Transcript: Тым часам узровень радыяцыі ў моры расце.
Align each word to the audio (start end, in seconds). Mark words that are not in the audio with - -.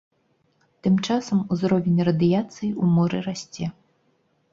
Тым 0.85 0.95
часам 1.07 1.43
узровень 1.55 1.99
радыяцыі 2.07 2.69
ў 2.69 2.83
моры 2.95 3.17
расце. 3.27 3.65